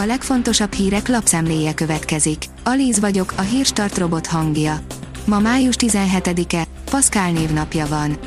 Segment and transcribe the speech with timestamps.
[0.00, 2.44] A legfontosabb hírek lapszemléje következik.
[2.64, 4.80] Alíz vagyok, a hírstart robot hangja.
[5.24, 8.18] Ma május 17-e, Paszkál névnapja van.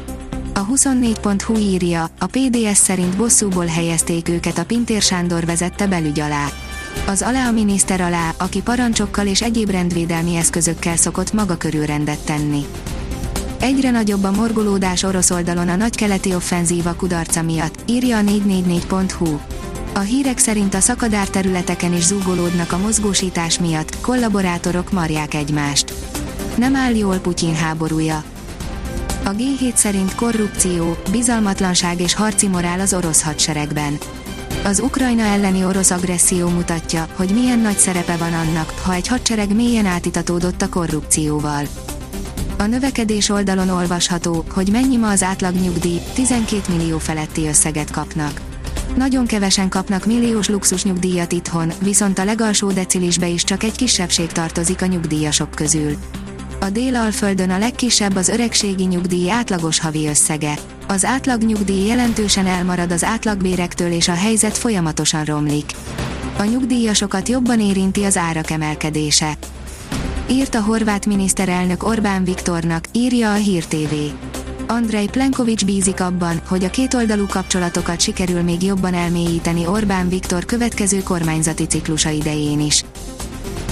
[0.54, 6.48] A 24.hu írja, a PDS szerint bosszúból helyezték őket a Pintér Sándor vezette belügy alá.
[7.08, 12.26] Az alá a miniszter alá, aki parancsokkal és egyéb rendvédelmi eszközökkel szokott maga körül rendet
[12.26, 12.66] tenni.
[13.60, 19.40] Egyre nagyobb a morgolódás orosz oldalon a nagykeleti offenzíva kudarca miatt, írja a 444.hu.
[19.94, 25.94] A hírek szerint a szakadár területeken is zúgolódnak a mozgósítás miatt, kollaborátorok marják egymást.
[26.58, 28.24] Nem áll jól Putyin háborúja.
[29.24, 33.98] A G7 szerint korrupció, bizalmatlanság és harci morál az orosz hadseregben.
[34.64, 39.56] Az Ukrajna elleni orosz agresszió mutatja, hogy milyen nagy szerepe van annak, ha egy hadsereg
[39.56, 41.68] mélyen átitatódott a korrupcióval.
[42.58, 48.51] A növekedés oldalon olvasható, hogy mennyi ma az átlag nyugdíj, 12 millió feletti összeget kapnak.
[48.96, 54.32] Nagyon kevesen kapnak milliós luxus nyugdíjat itthon, viszont a legalsó decilisbe is csak egy kisebbség
[54.32, 55.96] tartozik a nyugdíjasok közül.
[56.60, 60.58] A délalföldön a legkisebb az öregségi nyugdíj átlagos havi összege.
[60.88, 65.72] Az átlag nyugdíj jelentősen elmarad az átlagbérektől és a helyzet folyamatosan romlik.
[66.38, 69.34] A nyugdíjasokat jobban érinti az árak emelkedése.
[70.30, 73.94] Írt a horvát miniszterelnök Orbán Viktornak, írja a Hír TV.
[74.72, 81.04] Andrei Plenkovics bízik abban, hogy a kétoldalú kapcsolatokat sikerül még jobban elmélyíteni Orbán Viktor következő
[81.04, 82.84] kormányzati ciklusa idején is.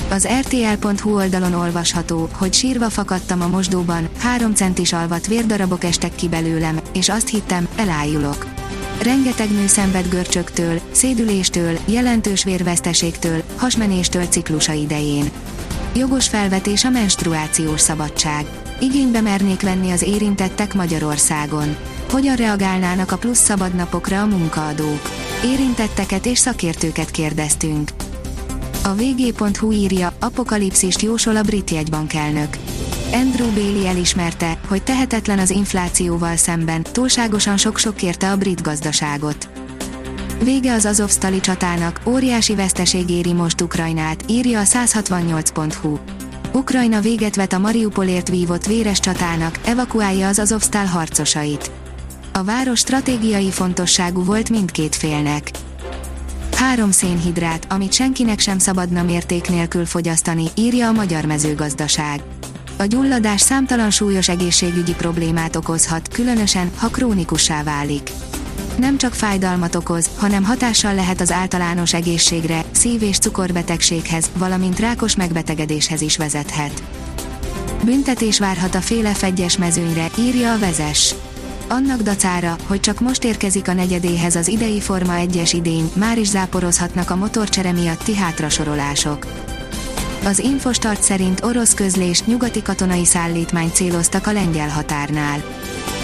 [0.09, 6.27] Az RTL.hu oldalon olvasható, hogy sírva fakadtam a mosdóban, három centis alvat vérdarabok estek ki
[6.27, 8.47] belőlem, és azt hittem, elájulok.
[9.01, 15.29] Rengeteg nő szenved görcsöktől, szédüléstől, jelentős vérveszteségtől, hasmenéstől ciklusa idején.
[15.95, 18.45] Jogos felvetés a menstruációs szabadság.
[18.81, 21.75] Igénybe mernék venni az érintettek Magyarországon.
[22.11, 25.01] Hogyan reagálnának a plusz szabadnapokra a munkaadók?
[25.43, 27.89] Érintetteket és szakértőket kérdeztünk.
[28.83, 32.57] A vg.hu írja, apokalipszist jósol a brit jegybankelnök.
[33.13, 39.49] Andrew Bailey elismerte, hogy tehetetlen az inflációval szemben, túlságosan sok-sok kérte a brit gazdaságot.
[40.43, 45.97] Vége az Azovstali csatának, óriási veszteség éri most Ukrajnát, írja a 168.hu.
[46.51, 51.71] Ukrajna véget vet a Mariupolért vívott véres csatának, evakuálja az Azovstal harcosait.
[52.33, 55.51] A város stratégiai fontosságú volt mindkét félnek.
[56.55, 62.21] Három szénhidrát, amit senkinek sem szabadna mérték nélkül fogyasztani, írja a magyar mezőgazdaság.
[62.77, 68.11] A gyulladás számtalan súlyos egészségügyi problémát okozhat, különösen, ha krónikussá válik.
[68.79, 75.15] Nem csak fájdalmat okoz, hanem hatással lehet az általános egészségre, szív- és cukorbetegséghez, valamint rákos
[75.15, 76.83] megbetegedéshez is vezethet.
[77.83, 81.15] Büntetés várhat a féle fegyes mezőnyre, írja a vezes
[81.69, 86.27] annak dacára, hogy csak most érkezik a negyedéhez az idei Forma 1-es idény, már is
[86.27, 89.27] záporozhatnak a motorcsere miatti hátrasorolások.
[90.23, 95.43] Az Infostart szerint orosz közlés nyugati katonai szállítmány céloztak a lengyel határnál.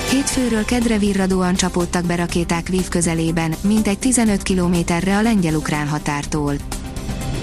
[0.09, 6.53] Hétfőről kedre virradóan csapódtak be rakéták Vív közelében, mintegy 15 kilométerre a lengyel-ukrán határtól.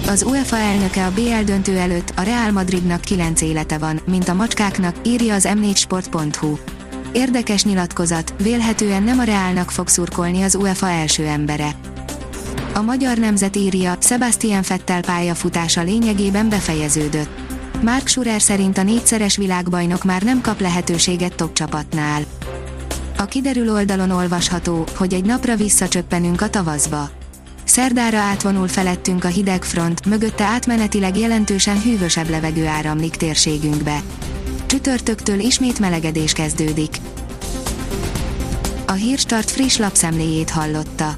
[0.07, 4.33] Az UEFA elnöke a BL döntő előtt a Real Madridnak 9 élete van, mint a
[4.33, 6.57] macskáknak, írja az m4sport.hu.
[7.11, 11.75] Érdekes nyilatkozat, vélhetően nem a Reálnak fog szurkolni az UEFA első embere.
[12.73, 17.52] A magyar nemzet írja, Sebastian Fettel pályafutása lényegében befejeződött.
[17.83, 22.21] Mark Schurer szerint a négyszeres világbajnok már nem kap lehetőséget top csapatnál.
[23.17, 27.09] A kiderül oldalon olvasható, hogy egy napra visszacsöppenünk a tavaszba.
[27.63, 34.01] Szerdára átvonul felettünk a hideg front, mögötte átmenetileg jelentősen hűvösebb levegő áramlik térségünkbe
[34.73, 36.97] csütörtöktől ismét melegedés kezdődik.
[38.87, 41.17] A Hírstart friss lapszemléjét hallotta.